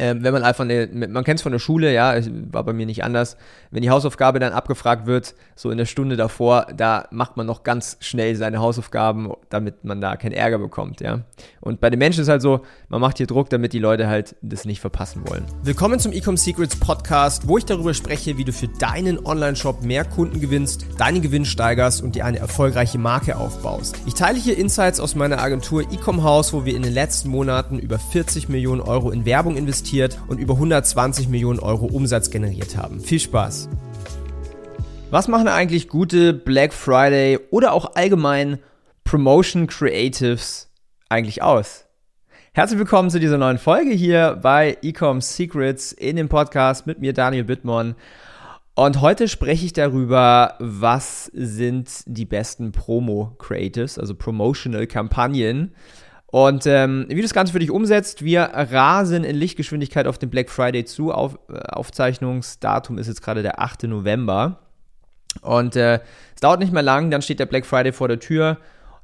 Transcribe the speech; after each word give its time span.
ähm, 0.00 0.24
wenn 0.24 0.32
man 0.32 0.44
einfach 0.44 0.64
eine, 0.64 0.88
man 0.90 1.24
kennt 1.24 1.40
es 1.40 1.42
von 1.42 1.52
der 1.52 1.58
Schule, 1.58 1.92
ja, 1.92 2.14
war 2.50 2.64
bei 2.64 2.72
mir 2.72 2.86
nicht 2.86 3.04
anders. 3.04 3.36
Wenn 3.70 3.82
die 3.82 3.90
Hausaufgabe 3.90 4.38
dann 4.38 4.54
abgefragt 4.54 5.06
wird, 5.06 5.34
so 5.54 5.70
in 5.70 5.76
der 5.76 5.84
Stunde 5.84 6.16
davor, 6.16 6.68
da 6.74 7.06
macht 7.10 7.36
man 7.36 7.44
noch 7.44 7.64
ganz 7.64 7.98
schnell 8.00 8.34
seine 8.34 8.60
Hausaufgaben, 8.60 9.30
damit 9.50 9.84
man 9.84 10.00
da 10.00 10.16
keinen 10.16 10.32
Ärger 10.32 10.58
bekommt, 10.58 11.02
ja. 11.02 11.20
Und 11.60 11.80
bei 11.80 11.90
den 11.90 11.98
Menschen 11.98 12.22
ist 12.22 12.28
halt 12.28 12.40
so, 12.40 12.62
man 12.88 13.02
macht 13.02 13.18
hier 13.18 13.26
Druck, 13.26 13.50
damit 13.50 13.74
die 13.74 13.78
Leute 13.78 14.08
halt 14.08 14.36
das 14.40 14.64
nicht 14.64 14.80
verpassen 14.80 15.28
wollen. 15.28 15.44
Willkommen 15.64 16.00
zum 16.00 16.12
Ecom 16.12 16.38
Secrets 16.38 16.76
Podcast, 16.76 17.46
wo 17.46 17.58
ich 17.58 17.66
darüber 17.66 17.92
spreche, 17.92 18.38
wie 18.38 18.44
du 18.44 18.54
für 18.54 18.68
deinen 18.68 19.26
Online-Shop 19.26 19.82
mehr 19.82 20.06
Kunden 20.06 20.40
gewinnst, 20.40 20.86
deinen 20.96 21.20
Gewinn 21.20 21.44
steigerst 21.44 22.02
und 22.02 22.14
dir 22.14 22.24
eine 22.24 22.38
erfolgreiche 22.38 22.96
Marke 22.96 23.36
aufbaust. 23.36 23.98
Ich 24.06 24.14
teile 24.14 24.38
hier 24.38 24.56
Insights 24.56 24.98
aus 24.98 25.14
meiner 25.14 25.42
Agentur 25.42 25.82
Ecom 25.82 26.24
House, 26.24 26.54
wo 26.54 26.64
wir 26.64 26.74
in 26.74 26.84
den 26.84 26.94
letzten 26.94 27.28
Monaten 27.28 27.78
über 27.78 27.98
40 27.98 28.48
Millionen 28.48 28.80
Euro 28.80 29.10
in 29.10 29.26
Werbung 29.26 29.58
investieren 29.58 29.89
investiert 29.90 30.18
und 30.28 30.38
über 30.38 30.54
120 30.54 31.28
Millionen 31.28 31.58
Euro 31.58 31.86
Umsatz 31.86 32.30
generiert 32.30 32.76
haben. 32.76 33.00
Viel 33.00 33.18
Spaß! 33.18 33.68
Was 35.10 35.26
machen 35.26 35.48
eigentlich 35.48 35.88
gute 35.88 36.32
Black 36.32 36.72
Friday 36.72 37.40
oder 37.50 37.72
auch 37.72 37.96
allgemein 37.96 38.60
Promotion 39.02 39.66
Creatives 39.66 40.70
eigentlich 41.08 41.42
aus? 41.42 41.86
Herzlich 42.52 42.78
willkommen 42.78 43.10
zu 43.10 43.18
dieser 43.18 43.38
neuen 43.38 43.58
Folge 43.58 43.90
hier 43.90 44.38
bei 44.40 44.78
Ecom 44.82 45.20
Secrets 45.20 45.90
in 45.90 46.14
dem 46.14 46.28
Podcast 46.28 46.86
mit 46.86 47.00
mir 47.00 47.12
Daniel 47.12 47.44
Bittmann. 47.44 47.96
Und 48.76 49.00
heute 49.00 49.26
spreche 49.26 49.66
ich 49.66 49.72
darüber, 49.72 50.54
was 50.60 51.26
sind 51.34 51.90
die 52.06 52.24
besten 52.24 52.70
Promo 52.70 53.34
Creatives, 53.38 53.98
also 53.98 54.14
Promotional 54.14 54.86
Kampagnen 54.86 55.74
und 56.30 56.64
ähm, 56.66 57.06
wie 57.08 57.16
du 57.16 57.22
das 57.22 57.34
Ganze 57.34 57.52
für 57.52 57.58
dich 57.58 57.72
umsetzt, 57.72 58.24
wir 58.24 58.42
rasen 58.42 59.24
in 59.24 59.34
Lichtgeschwindigkeit 59.34 60.06
auf 60.06 60.16
den 60.16 60.30
Black 60.30 60.48
Friday 60.48 60.84
zu. 60.84 61.12
Auf, 61.12 61.38
äh, 61.52 61.58
Aufzeichnungsdatum 61.70 62.98
ist 62.98 63.08
jetzt 63.08 63.22
gerade 63.22 63.42
der 63.42 63.60
8. 63.60 63.84
November. 63.84 64.60
Und 65.42 65.74
äh, 65.74 66.00
es 66.34 66.40
dauert 66.40 66.60
nicht 66.60 66.72
mehr 66.72 66.82
lang, 66.82 67.10
dann 67.10 67.22
steht 67.22 67.40
der 67.40 67.46
Black 67.46 67.66
Friday 67.66 67.92
vor 67.92 68.06
der 68.06 68.20
Tür. 68.20 68.58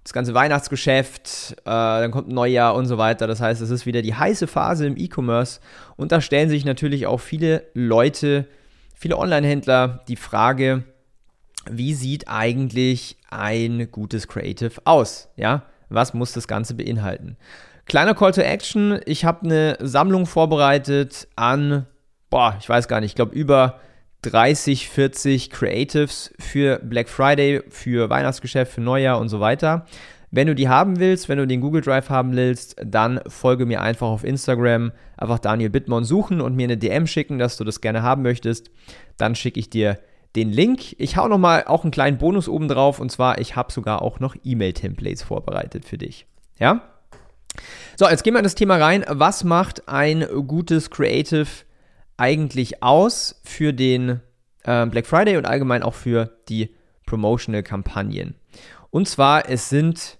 Das 0.05 0.13
ganze 0.13 0.35
Weihnachtsgeschäft, 0.35 1.57
äh, 1.65 1.65
dann 1.65 2.13
kommt 2.13 2.29
ein 2.29 2.35
Neujahr 2.35 2.77
und 2.77 2.87
so 2.87 2.97
weiter. 2.97 3.27
Das 3.27 3.41
heißt, 3.41 3.61
es 3.61 3.71
ist 3.71 3.87
wieder 3.87 4.03
die 4.03 4.15
heiße 4.15 4.47
Phase 4.47 4.87
im 4.87 4.97
E-Commerce. 4.97 5.59
Und 5.97 6.13
da 6.13 6.21
stellen 6.21 6.49
sich 6.49 6.65
natürlich 6.65 7.09
auch 7.09 7.19
viele 7.19 7.65
Leute, 7.75 8.47
viele 8.95 9.19
Online-Händler 9.19 10.05
die 10.07 10.15
Frage, 10.15 10.85
wie 11.69 11.95
sieht 11.95 12.29
eigentlich 12.29 13.17
ein 13.31 13.91
gutes 13.91 14.29
Creative 14.29 14.81
aus? 14.85 15.29
Ja, 15.35 15.65
was 15.89 16.15
muss 16.15 16.33
das 16.33 16.49
Ganze 16.49 16.75
beinhalten? 16.75 17.37
Kleiner 17.87 18.15
Call 18.15 18.33
to 18.33 18.41
Action. 18.41 19.01
Ich 19.07 19.25
habe 19.25 19.45
eine 19.45 19.79
Sammlung 19.81 20.27
vorbereitet 20.27 21.29
an, 21.37 21.87
boah, 22.31 22.57
ich 22.61 22.69
weiß 22.69 22.89
gar 22.89 23.01
nicht, 23.01 23.11
ich 23.11 23.15
glaube 23.15 23.35
über 23.35 23.81
30, 24.23 24.89
40 24.89 25.51
Creatives 25.51 26.35
für 26.39 26.81
Black 26.83 27.09
Friday, 27.09 27.63
für 27.69 28.11
Weihnachtsgeschäft, 28.11 28.73
für 28.73 28.81
Neujahr 28.81 29.21
und 29.21 29.29
so 29.29 29.39
weiter. 29.39 29.87
Wenn 30.33 30.49
du 30.49 30.55
die 30.55 30.69
haben 30.69 30.99
willst, 30.99 31.29
wenn 31.29 31.39
du 31.39 31.47
den 31.47 31.61
Google 31.61 31.83
Drive 31.83 32.11
haben 32.11 32.35
willst, 32.35 32.77
dann 32.85 33.21
folge 33.29 33.65
mir 33.65 33.81
einfach 33.81 34.09
auf 34.09 34.25
Instagram, 34.25 34.91
einfach 35.17 35.39
Daniel 35.39 35.71
Bittmann 35.71 36.05
suchen 36.05 36.41
und 36.41 36.57
mir 36.57 36.65
eine 36.65 36.77
DM 36.77 37.07
schicken, 37.07 37.39
dass 37.39 37.57
du 37.57 37.63
das 37.63 37.81
gerne 37.81 38.03
haben 38.03 38.23
möchtest. 38.23 38.71
Dann 39.17 39.37
schicke 39.37 39.61
ich 39.61 39.71
dir 39.71 39.99
den 40.37 40.53
Link. 40.53 40.95
Ich 40.99 41.17
hau 41.17 41.27
nochmal 41.29 41.65
auch 41.65 41.83
einen 41.83 41.91
kleinen 41.91 42.19
Bonus 42.19 42.49
oben 42.49 42.69
drauf 42.69 43.01
und 43.01 43.11
zwar, 43.11 43.41
ich 43.41 43.57
habe 43.57 43.73
sogar 43.73 44.03
auch 44.03 44.21
noch 44.21 44.37
E-Mail-Templates 44.45 45.23
vorbereitet 45.23 45.85
für 45.85 45.99
dich. 45.99 46.27
Ja? 46.59 46.83
So, 47.97 48.09
jetzt 48.09 48.23
gehen 48.23 48.35
wir 48.35 48.39
in 48.39 48.45
das 48.45 48.55
Thema 48.55 48.77
rein. 48.77 49.05
Was 49.09 49.43
macht 49.43 49.89
ein 49.89 50.27
gutes 50.47 50.91
Creative 50.91 51.49
eigentlich 52.19 52.83
aus 52.83 53.41
für 53.45 53.73
den 53.73 54.21
äh, 54.65 54.87
Black 54.87 55.07
Friday 55.07 55.39
und 55.39 55.47
allgemein 55.47 55.83
auch 55.83 55.95
für 55.95 56.39
die 56.49 56.75
Promotional-Kampagnen? 57.07 58.35
Und 58.91 59.09
zwar, 59.09 59.49
es 59.49 59.71
sind 59.71 60.19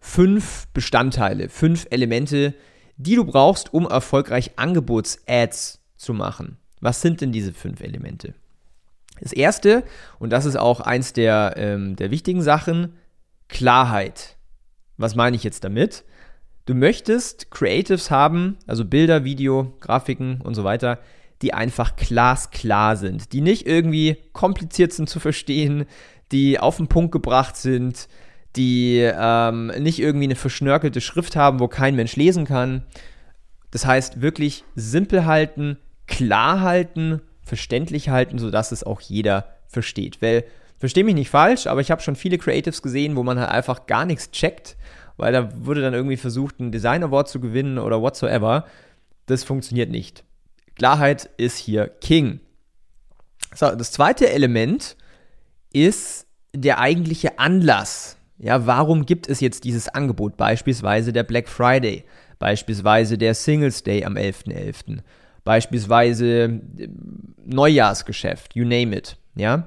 fünf 0.00 0.66
Bestandteile, 0.74 1.48
fünf 1.48 1.86
Elemente, 1.90 2.54
die 2.96 3.14
du 3.14 3.24
brauchst, 3.24 3.72
um 3.72 3.86
erfolgreich 3.86 4.52
Angebots-Ads 4.56 5.80
zu 5.96 6.12
machen. 6.12 6.58
Was 6.80 7.00
sind 7.00 7.20
denn 7.20 7.32
diese 7.32 7.52
fünf 7.52 7.80
Elemente? 7.80 8.34
Das 9.24 9.32
erste, 9.32 9.84
und 10.18 10.30
das 10.34 10.44
ist 10.44 10.56
auch 10.56 10.80
eins 10.80 11.14
der, 11.14 11.54
ähm, 11.56 11.96
der 11.96 12.10
wichtigen 12.10 12.42
Sachen, 12.42 12.92
Klarheit. 13.48 14.36
Was 14.98 15.14
meine 15.14 15.34
ich 15.34 15.44
jetzt 15.44 15.64
damit? 15.64 16.04
Du 16.66 16.74
möchtest 16.74 17.50
Creatives 17.50 18.10
haben, 18.10 18.58
also 18.66 18.84
Bilder, 18.84 19.24
Video, 19.24 19.72
Grafiken 19.80 20.42
und 20.42 20.54
so 20.54 20.62
weiter, 20.62 20.98
die 21.40 21.54
einfach 21.54 21.96
glasklar 21.96 22.96
sind, 22.96 23.32
die 23.32 23.40
nicht 23.40 23.66
irgendwie 23.66 24.18
kompliziert 24.34 24.92
sind 24.92 25.08
zu 25.08 25.20
verstehen, 25.20 25.86
die 26.30 26.60
auf 26.60 26.76
den 26.76 26.88
Punkt 26.88 27.10
gebracht 27.10 27.56
sind, 27.56 28.08
die 28.56 28.98
ähm, 29.00 29.68
nicht 29.78 30.00
irgendwie 30.00 30.24
eine 30.24 30.36
verschnörkelte 30.36 31.00
Schrift 31.00 31.34
haben, 31.34 31.60
wo 31.60 31.68
kein 31.68 31.96
Mensch 31.96 32.16
lesen 32.16 32.44
kann. 32.44 32.84
Das 33.70 33.86
heißt, 33.86 34.20
wirklich 34.20 34.64
simpel 34.74 35.24
halten, 35.24 35.78
klar 36.06 36.60
halten 36.60 37.22
verständlich 37.44 38.08
halten, 38.08 38.38
sodass 38.38 38.72
es 38.72 38.84
auch 38.84 39.00
jeder 39.00 39.54
versteht. 39.66 40.22
Weil, 40.22 40.44
verstehe 40.78 41.04
mich 41.04 41.14
nicht 41.14 41.30
falsch, 41.30 41.66
aber 41.66 41.80
ich 41.80 41.90
habe 41.90 42.02
schon 42.02 42.16
viele 42.16 42.38
Creatives 42.38 42.82
gesehen, 42.82 43.16
wo 43.16 43.22
man 43.22 43.38
halt 43.38 43.50
einfach 43.50 43.86
gar 43.86 44.04
nichts 44.04 44.30
checkt, 44.30 44.76
weil 45.16 45.32
da 45.32 45.48
wurde 45.64 45.82
dann 45.82 45.94
irgendwie 45.94 46.16
versucht, 46.16 46.58
einen 46.58 46.72
Design 46.72 47.04
Award 47.04 47.28
zu 47.28 47.40
gewinnen 47.40 47.78
oder 47.78 48.00
whatsoever. 48.00 48.66
Das 49.26 49.44
funktioniert 49.44 49.90
nicht. 49.90 50.24
Klarheit 50.74 51.30
ist 51.36 51.56
hier 51.56 51.86
King. 51.86 52.40
So, 53.54 53.74
das 53.74 53.92
zweite 53.92 54.28
Element 54.30 54.96
ist 55.72 56.26
der 56.52 56.80
eigentliche 56.80 57.38
Anlass. 57.38 58.16
Ja, 58.38 58.66
warum 58.66 59.06
gibt 59.06 59.28
es 59.28 59.40
jetzt 59.40 59.64
dieses 59.64 59.88
Angebot? 59.88 60.36
Beispielsweise 60.36 61.12
der 61.12 61.22
Black 61.22 61.48
Friday, 61.48 62.04
beispielsweise 62.38 63.16
der 63.16 63.34
Singles 63.34 63.84
Day 63.84 64.04
am 64.04 64.16
11.11. 64.16 64.96
.11 64.96 65.02
beispielsweise 65.44 66.60
äh, 66.78 66.88
Neujahrsgeschäft, 67.44 68.56
you 68.56 68.64
name 68.64 68.96
it, 68.96 69.16
ja. 69.36 69.66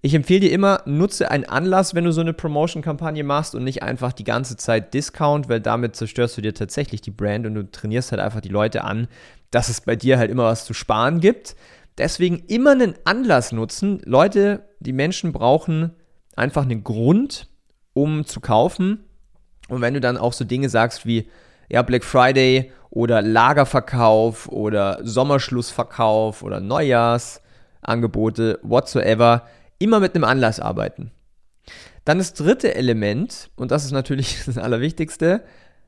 Ich 0.00 0.14
empfehle 0.14 0.40
dir 0.40 0.52
immer, 0.52 0.82
nutze 0.84 1.30
einen 1.30 1.46
Anlass, 1.46 1.94
wenn 1.94 2.04
du 2.04 2.12
so 2.12 2.20
eine 2.20 2.34
Promotion-Kampagne 2.34 3.24
machst 3.24 3.54
und 3.54 3.64
nicht 3.64 3.82
einfach 3.82 4.12
die 4.12 4.24
ganze 4.24 4.58
Zeit 4.58 4.92
Discount, 4.92 5.48
weil 5.48 5.62
damit 5.62 5.96
zerstörst 5.96 6.36
du 6.36 6.42
dir 6.42 6.52
tatsächlich 6.52 7.00
die 7.00 7.10
Brand 7.10 7.46
und 7.46 7.54
du 7.54 7.70
trainierst 7.70 8.12
halt 8.12 8.20
einfach 8.20 8.42
die 8.42 8.50
Leute 8.50 8.84
an, 8.84 9.08
dass 9.50 9.70
es 9.70 9.80
bei 9.80 9.96
dir 9.96 10.18
halt 10.18 10.30
immer 10.30 10.44
was 10.44 10.66
zu 10.66 10.74
sparen 10.74 11.20
gibt. 11.20 11.56
Deswegen 11.96 12.40
immer 12.48 12.72
einen 12.72 12.96
Anlass 13.04 13.52
nutzen. 13.52 14.02
Leute, 14.04 14.68
die 14.78 14.92
Menschen 14.92 15.32
brauchen 15.32 15.92
einfach 16.36 16.64
einen 16.64 16.84
Grund, 16.84 17.48
um 17.94 18.26
zu 18.26 18.40
kaufen. 18.40 19.04
Und 19.68 19.80
wenn 19.80 19.94
du 19.94 20.00
dann 20.00 20.18
auch 20.18 20.34
so 20.34 20.44
Dinge 20.44 20.68
sagst 20.68 21.06
wie, 21.06 21.28
ja, 21.68 21.82
Black 21.82 22.04
Friday 22.04 22.72
oder 22.90 23.22
Lagerverkauf 23.22 24.48
oder 24.48 24.98
Sommerschlussverkauf 25.02 26.42
oder 26.42 26.60
Neujahrsangebote, 26.60 28.60
whatsoever, 28.62 29.46
immer 29.78 30.00
mit 30.00 30.14
einem 30.14 30.24
Anlass 30.24 30.60
arbeiten. 30.60 31.10
Dann 32.04 32.18
das 32.18 32.34
dritte 32.34 32.74
Element, 32.74 33.50
und 33.56 33.70
das 33.70 33.84
ist 33.84 33.92
natürlich 33.92 34.42
das 34.46 34.58
Allerwichtigste, 34.58 35.42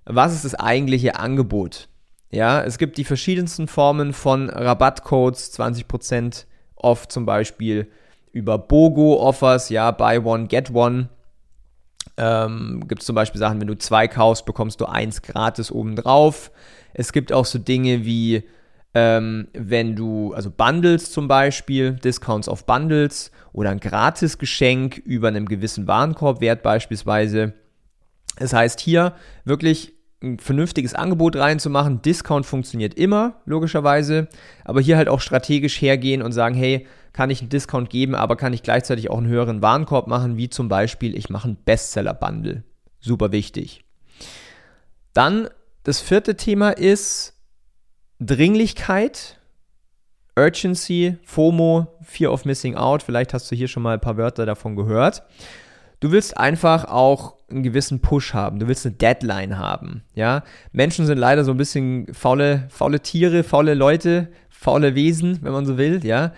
was 0.05 0.35
ist 0.35 0.45
das 0.45 0.55
eigentliche 0.55 1.17
Angebot? 1.17 1.89
Ja, 2.31 2.63
es 2.63 2.79
gibt 2.79 2.97
die 2.97 3.05
verschiedensten 3.05 3.69
Formen 3.69 4.13
von 4.13 4.51
Rabattcodes, 4.51 5.59
20% 5.59 6.47
off 6.75 7.09
zum 7.09 7.27
Beispiel 7.27 7.89
über 8.33 8.59
BOGO-Offers, 8.59 9.71
ja, 9.71 9.91
Buy 9.91 10.19
One, 10.19 10.47
Get 10.47 10.75
One. 10.75 11.09
Ähm, 12.17 12.85
gibt 12.89 13.03
es 13.03 13.07
zum 13.07 13.15
Beispiel 13.15 13.39
Sachen, 13.39 13.61
wenn 13.61 13.67
du 13.67 13.77
zwei 13.77 14.09
kaufst, 14.09 14.47
bekommst 14.47 14.81
du 14.81 14.87
eins 14.87 15.23
gratis 15.23 15.71
obendrauf. 15.71 16.51
Es 16.95 17.13
gibt 17.13 17.33
auch 17.33 17.45
so 17.45 17.59
Dinge 17.59 18.05
wie, 18.05 18.45
ähm, 18.95 19.49
wenn 19.53 19.97
du, 19.97 20.33
also 20.33 20.51
Bundles 20.51 21.13
zum 21.13 21.29
Beispiel, 21.29 21.93
Discounts 21.93 22.49
auf 22.49 22.65
Bundles 22.65 23.31
oder 23.53 23.71
ein 23.71 23.81
Gratisgeschenk 23.81 24.97
über 24.99 25.29
einem 25.29 25.47
gewissen 25.47 25.87
Warenkorbwert 25.87 26.63
beispielsweise. 26.63 27.53
Das 28.39 28.53
heißt, 28.53 28.81
hier 28.81 29.15
wirklich 29.45 29.97
ein 30.23 30.39
vernünftiges 30.39 30.95
Angebot 30.95 31.37
reinzumachen. 31.37 32.03
Discount 32.03 32.47
funktioniert 32.47 32.95
immer, 32.95 33.41
logischerweise. 33.45 34.29
Aber 34.65 34.81
hier 34.81 34.97
halt 34.97 35.09
auch 35.09 35.21
strategisch 35.21 35.81
hergehen 35.81 36.23
und 36.23 36.33
sagen, 36.33 36.55
hey, 36.55 36.87
kann 37.17 37.31
ich 37.31 37.41
einen 37.41 37.49
Discount 37.49 37.89
geben, 37.89 38.15
aber 38.15 38.37
kann 38.37 38.53
ich 38.53 38.63
gleichzeitig 38.63 39.09
auch 39.09 39.17
einen 39.17 39.27
höheren 39.27 39.63
Warenkorb 39.63 40.07
machen, 40.07 40.37
wie 40.37 40.51
zum 40.51 40.69
Beispiel, 40.69 41.17
ich 41.17 41.31
mache 41.31 41.49
ein 41.49 41.57
Bestseller-Bundle. 41.57 42.63
Super 43.01 43.33
wichtig. 43.33 43.87
Dann 45.15 45.49
das 45.83 46.03
vierte 46.03 46.37
Thema 46.37 46.71
ist 46.73 47.33
Dringlichkeit, 48.21 49.41
Urgency, 50.39 51.17
FOMO, 51.25 51.87
Fear 52.03 52.33
of 52.33 52.45
Missing 52.45 52.75
Out. 52.75 53.03
Vielleicht 53.03 53.33
hast 53.33 53.51
du 53.51 53.57
hier 53.57 53.69
schon 53.69 53.83
mal 53.83 53.95
ein 53.95 54.01
paar 54.01 54.19
Wörter 54.19 54.45
davon 54.45 54.77
gehört. 54.77 55.23
Du 56.01 56.13
willst 56.13 56.37
einfach 56.37 56.85
auch 56.85 57.39
einen 57.49 57.63
gewissen 57.63 58.01
Push 58.03 58.35
haben. 58.35 58.59
Du 58.59 58.69
willst 58.69 58.85
eine 58.85 58.95
Deadline 58.95 59.57
haben. 59.57 60.03
Ja, 60.15 60.43
Menschen 60.73 61.07
sind 61.07 61.17
leider 61.17 61.45
so 61.45 61.53
ein 61.53 61.57
bisschen 61.57 62.13
faule, 62.13 62.67
faule 62.69 63.01
Tiere, 63.01 63.43
faule 63.43 63.73
Leute, 63.73 64.29
faule 64.51 64.95
Wesen, 64.95 65.39
wenn 65.41 65.53
man 65.53 65.65
so 65.65 65.79
will. 65.79 66.05
Ja, 66.05 66.35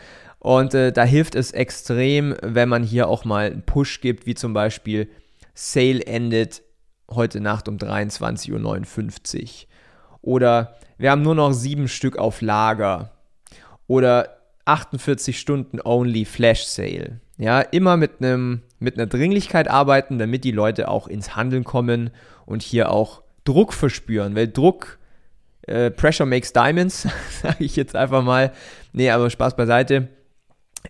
und 0.48 0.72
äh, 0.72 0.92
da 0.92 1.04
hilft 1.04 1.34
es 1.34 1.52
extrem, 1.52 2.34
wenn 2.40 2.70
man 2.70 2.82
hier 2.82 3.08
auch 3.08 3.26
mal 3.26 3.50
einen 3.50 3.60
Push 3.60 4.00
gibt, 4.00 4.24
wie 4.24 4.34
zum 4.34 4.54
Beispiel 4.54 5.06
Sale 5.52 6.06
endet 6.06 6.62
heute 7.10 7.42
Nacht 7.42 7.68
um 7.68 7.76
23.59 7.76 9.42
Uhr. 9.42 9.48
Oder 10.22 10.78
wir 10.96 11.10
haben 11.10 11.20
nur 11.20 11.34
noch 11.34 11.52
sieben 11.52 11.86
Stück 11.86 12.16
auf 12.16 12.40
Lager. 12.40 13.10
Oder 13.88 14.38
48 14.64 15.38
Stunden 15.38 15.82
Only 15.84 16.24
Flash 16.24 16.64
Sale. 16.64 17.20
Ja, 17.36 17.60
immer 17.60 17.98
mit 17.98 18.12
einem 18.22 18.62
mit 18.78 18.96
einer 18.96 19.06
Dringlichkeit 19.06 19.68
arbeiten, 19.68 20.18
damit 20.18 20.44
die 20.44 20.52
Leute 20.52 20.88
auch 20.88 21.08
ins 21.08 21.36
Handeln 21.36 21.64
kommen 21.64 22.08
und 22.46 22.62
hier 22.62 22.90
auch 22.90 23.22
Druck 23.44 23.74
verspüren, 23.74 24.34
weil 24.34 24.48
Druck 24.48 24.98
äh, 25.66 25.90
Pressure 25.90 26.24
makes 26.24 26.54
diamonds, 26.54 27.06
sage 27.42 27.64
ich 27.64 27.76
jetzt 27.76 27.94
einfach 27.94 28.22
mal. 28.22 28.54
Nee, 28.94 29.10
aber 29.10 29.28
Spaß 29.28 29.54
beiseite. 29.54 30.08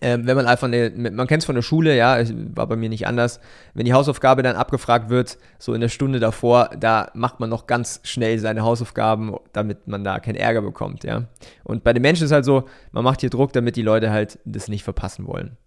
Ähm, 0.01 0.25
wenn 0.25 0.35
man 0.35 0.45
einfach, 0.45 0.67
eine, 0.67 0.91
man 0.91 1.27
kennt 1.27 1.41
es 1.41 1.45
von 1.45 1.55
der 1.55 1.61
Schule, 1.61 1.95
ja, 1.95 2.17
war 2.55 2.67
bei 2.67 2.75
mir 2.75 2.89
nicht 2.89 3.05
anders. 3.05 3.39
Wenn 3.73 3.85
die 3.85 3.93
Hausaufgabe 3.93 4.43
dann 4.43 4.55
abgefragt 4.55 5.09
wird, 5.09 5.37
so 5.57 5.73
in 5.73 5.81
der 5.81 5.89
Stunde 5.89 6.19
davor, 6.19 6.69
da 6.79 7.11
macht 7.13 7.39
man 7.39 7.49
noch 7.49 7.67
ganz 7.67 7.99
schnell 8.03 8.39
seine 8.39 8.63
Hausaufgaben, 8.63 9.35
damit 9.51 9.87
man 9.87 10.03
da 10.03 10.19
keinen 10.19 10.35
Ärger 10.35 10.61
bekommt, 10.61 11.03
ja. 11.03 11.25
Und 11.63 11.83
bei 11.83 11.91
den 11.91 12.01
Menschen 12.01 12.25
ist 12.25 12.31
halt 12.31 12.45
so, 12.45 12.63
man 12.91 13.03
macht 13.03 13.19
hier 13.19 13.29
Druck, 13.29 13.51
damit 13.51 13.75
die 13.75 13.81
Leute 13.81 14.09
halt 14.09 14.39
das 14.45 14.69
nicht 14.69 14.83
verpassen 14.83 15.27
wollen. 15.27 15.57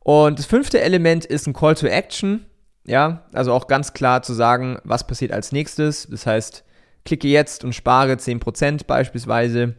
Und 0.00 0.38
das 0.38 0.46
fünfte 0.46 0.80
Element 0.80 1.24
ist 1.24 1.46
ein 1.46 1.54
Call 1.54 1.74
to 1.74 1.86
Action, 1.86 2.44
ja, 2.86 3.24
also 3.32 3.52
auch 3.54 3.66
ganz 3.66 3.94
klar 3.94 4.22
zu 4.22 4.34
sagen, 4.34 4.78
was 4.84 5.06
passiert 5.06 5.32
als 5.32 5.52
nächstes. 5.52 6.06
Das 6.10 6.26
heißt, 6.26 6.64
klicke 7.06 7.28
jetzt 7.28 7.64
und 7.64 7.74
spare 7.74 8.12
10% 8.12 8.86
beispielsweise. 8.86 9.74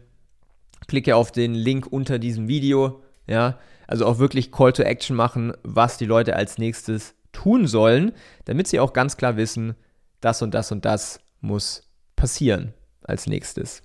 Klicke 0.87 1.15
auf 1.15 1.31
den 1.31 1.53
Link 1.53 1.87
unter 1.87 2.17
diesem 2.17 2.47
Video 2.47 3.03
ja, 3.27 3.57
also 3.87 4.05
auch 4.05 4.19
wirklich 4.19 4.51
Call 4.51 4.73
to 4.73 4.83
Action 4.83 5.15
machen, 5.15 5.53
was 5.63 5.97
die 5.97 6.05
Leute 6.05 6.35
als 6.35 6.57
nächstes 6.57 7.15
tun 7.31 7.67
sollen, 7.67 8.13
damit 8.45 8.67
sie 8.67 8.79
auch 8.79 8.93
ganz 8.93 9.17
klar 9.17 9.37
wissen, 9.37 9.75
das 10.21 10.41
und 10.41 10.53
das 10.53 10.71
und 10.71 10.85
das 10.85 11.19
muss 11.41 11.83
passieren 12.15 12.73
als 13.03 13.27
nächstes. 13.27 13.83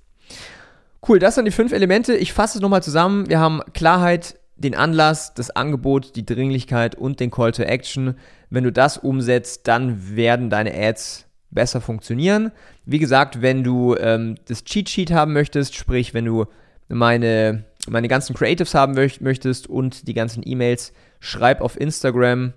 Cool, 1.06 1.18
das 1.18 1.34
sind 1.34 1.46
die 1.46 1.50
fünf 1.50 1.72
Elemente. 1.72 2.14
Ich 2.14 2.32
fasse 2.32 2.58
es 2.58 2.62
nochmal 2.62 2.82
zusammen. 2.82 3.28
Wir 3.28 3.40
haben 3.40 3.60
Klarheit, 3.72 4.38
den 4.56 4.74
Anlass, 4.74 5.34
das 5.34 5.50
Angebot, 5.50 6.16
die 6.16 6.26
Dringlichkeit 6.26 6.94
und 6.94 7.20
den 7.20 7.30
Call 7.30 7.52
to 7.52 7.62
Action. 7.62 8.14
Wenn 8.50 8.64
du 8.64 8.72
das 8.72 8.98
umsetzt, 8.98 9.66
dann 9.66 10.14
werden 10.14 10.50
deine 10.50 10.74
Ads 10.74 11.26
besser 11.50 11.80
funktionieren. 11.80 12.52
Wie 12.84 12.98
gesagt, 12.98 13.42
wenn 13.42 13.64
du 13.64 13.96
ähm, 13.96 14.36
das 14.46 14.64
Cheat 14.64 14.88
Sheet 14.88 15.10
haben 15.10 15.32
möchtest, 15.32 15.74
sprich, 15.74 16.14
wenn 16.14 16.26
du 16.26 16.46
meine 16.88 17.64
meine 17.88 18.08
ganzen 18.08 18.34
Creatives 18.34 18.74
haben 18.74 18.94
möchtest 18.94 19.68
und 19.68 20.06
die 20.06 20.14
ganzen 20.14 20.42
E-Mails, 20.44 20.92
schreib 21.20 21.60
auf 21.60 21.80
Instagram, 21.80 22.52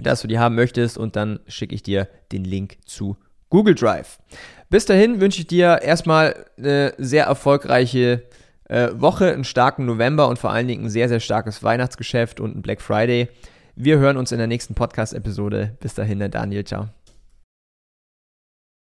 dass 0.00 0.22
du 0.22 0.28
die 0.28 0.38
haben 0.38 0.54
möchtest 0.54 0.98
und 0.98 1.16
dann 1.16 1.40
schicke 1.46 1.74
ich 1.74 1.82
dir 1.82 2.08
den 2.32 2.44
Link 2.44 2.78
zu 2.84 3.16
Google 3.50 3.74
Drive. 3.74 4.18
Bis 4.70 4.86
dahin 4.86 5.20
wünsche 5.20 5.40
ich 5.40 5.46
dir 5.46 5.80
erstmal 5.82 6.46
eine 6.56 6.94
sehr 6.96 7.26
erfolgreiche 7.26 8.22
äh, 8.68 8.88
Woche, 8.94 9.32
einen 9.32 9.44
starken 9.44 9.84
November 9.84 10.28
und 10.28 10.38
vor 10.38 10.50
allen 10.50 10.66
Dingen 10.66 10.86
ein 10.86 10.90
sehr, 10.90 11.08
sehr 11.08 11.20
starkes 11.20 11.62
Weihnachtsgeschäft 11.62 12.40
und 12.40 12.56
ein 12.56 12.62
Black 12.62 12.80
Friday. 12.80 13.28
Wir 13.76 13.98
hören 13.98 14.16
uns 14.16 14.32
in 14.32 14.38
der 14.38 14.46
nächsten 14.46 14.74
Podcast-Episode. 14.74 15.76
Bis 15.80 15.94
dahin, 15.94 16.18
der 16.18 16.30
Daniel. 16.30 16.64
Ciao. 16.64 16.88